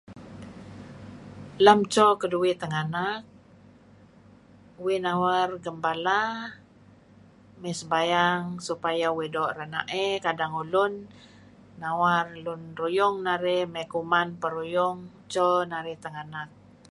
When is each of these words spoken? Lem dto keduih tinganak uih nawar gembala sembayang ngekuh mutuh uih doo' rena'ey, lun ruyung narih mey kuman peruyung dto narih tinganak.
Lem 1.65 1.79
dto 1.85 2.07
keduih 2.21 2.55
tinganak 2.61 3.21
uih 4.83 4.99
nawar 5.05 5.49
gembala 5.65 6.21
sembayang 7.79 8.41
ngekuh 8.53 8.79
mutuh 8.87 9.13
uih 9.19 9.29
doo' 9.35 9.53
rena'ey, 9.57 10.13
lun 12.45 12.61
ruyung 12.79 13.15
narih 13.27 13.63
mey 13.73 13.87
kuman 13.93 14.27
peruyung 14.41 14.97
dto 15.29 15.47
narih 15.71 15.97
tinganak. 16.03 16.49